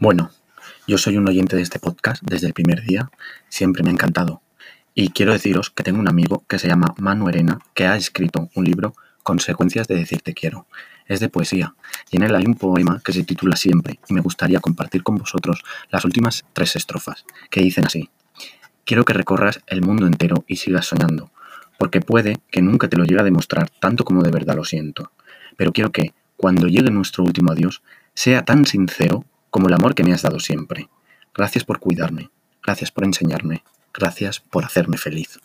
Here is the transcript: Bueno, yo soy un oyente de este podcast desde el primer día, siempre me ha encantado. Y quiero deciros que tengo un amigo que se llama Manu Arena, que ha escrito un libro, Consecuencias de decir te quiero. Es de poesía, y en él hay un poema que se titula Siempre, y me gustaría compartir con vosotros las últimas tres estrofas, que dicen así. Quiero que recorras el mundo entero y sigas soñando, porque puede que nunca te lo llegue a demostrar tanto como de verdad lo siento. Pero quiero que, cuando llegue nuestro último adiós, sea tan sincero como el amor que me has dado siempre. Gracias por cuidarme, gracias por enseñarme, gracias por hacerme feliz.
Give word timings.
Bueno, 0.00 0.30
yo 0.86 0.96
soy 0.96 1.16
un 1.16 1.28
oyente 1.28 1.56
de 1.56 1.62
este 1.62 1.80
podcast 1.80 2.22
desde 2.22 2.46
el 2.46 2.52
primer 2.52 2.84
día, 2.84 3.10
siempre 3.48 3.82
me 3.82 3.90
ha 3.90 3.92
encantado. 3.92 4.42
Y 4.94 5.08
quiero 5.08 5.32
deciros 5.32 5.70
que 5.70 5.82
tengo 5.82 5.98
un 5.98 6.08
amigo 6.08 6.44
que 6.46 6.60
se 6.60 6.68
llama 6.68 6.94
Manu 6.98 7.26
Arena, 7.26 7.58
que 7.74 7.88
ha 7.88 7.96
escrito 7.96 8.48
un 8.54 8.64
libro, 8.64 8.94
Consecuencias 9.24 9.88
de 9.88 9.96
decir 9.96 10.22
te 10.22 10.34
quiero. 10.34 10.68
Es 11.06 11.18
de 11.18 11.28
poesía, 11.28 11.74
y 12.12 12.18
en 12.18 12.22
él 12.22 12.36
hay 12.36 12.46
un 12.46 12.54
poema 12.54 13.02
que 13.04 13.12
se 13.12 13.24
titula 13.24 13.56
Siempre, 13.56 13.98
y 14.08 14.14
me 14.14 14.20
gustaría 14.20 14.60
compartir 14.60 15.02
con 15.02 15.16
vosotros 15.16 15.64
las 15.90 16.04
últimas 16.04 16.44
tres 16.52 16.76
estrofas, 16.76 17.24
que 17.50 17.60
dicen 17.60 17.84
así. 17.84 18.08
Quiero 18.84 19.04
que 19.04 19.14
recorras 19.14 19.62
el 19.66 19.82
mundo 19.82 20.06
entero 20.06 20.44
y 20.46 20.56
sigas 20.56 20.86
soñando, 20.86 21.32
porque 21.76 22.00
puede 22.00 22.38
que 22.52 22.62
nunca 22.62 22.88
te 22.88 22.96
lo 22.96 23.02
llegue 23.02 23.20
a 23.20 23.24
demostrar 23.24 23.68
tanto 23.68 24.04
como 24.04 24.22
de 24.22 24.30
verdad 24.30 24.54
lo 24.54 24.64
siento. 24.64 25.10
Pero 25.56 25.72
quiero 25.72 25.90
que, 25.90 26.14
cuando 26.36 26.68
llegue 26.68 26.92
nuestro 26.92 27.24
último 27.24 27.50
adiós, 27.50 27.82
sea 28.14 28.44
tan 28.44 28.64
sincero 28.64 29.24
como 29.50 29.68
el 29.68 29.74
amor 29.74 29.94
que 29.94 30.04
me 30.04 30.12
has 30.12 30.22
dado 30.22 30.40
siempre. 30.40 30.88
Gracias 31.34 31.64
por 31.64 31.80
cuidarme, 31.80 32.30
gracias 32.62 32.90
por 32.90 33.04
enseñarme, 33.04 33.62
gracias 33.92 34.40
por 34.40 34.64
hacerme 34.64 34.96
feliz. 34.96 35.40